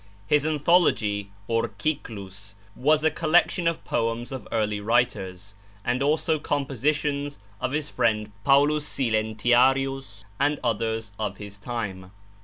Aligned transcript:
His 0.25 0.45
'Anthology,' 0.47 1.29
or 1.47 1.69
'Cyclus,' 1.77 2.55
was 2.75 3.03
a 3.03 3.11
collection 3.11 3.67
of 3.67 3.85
poems 3.85 4.31
of 4.31 4.47
early 4.51 4.79
writers, 4.81 5.53
and 5.85 6.01
also 6.01 6.39
compositions 6.39 7.37
of 7.59 7.71
his 7.73 7.87
friend 7.87 8.31
Paulus 8.43 8.83
Silentiarius 8.87 10.25
and 10.39 10.59
others 10.63 11.11
of 11.19 11.37
his 11.37 11.59
time. 11.59 12.09